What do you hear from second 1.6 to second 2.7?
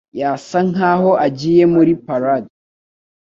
muri parade.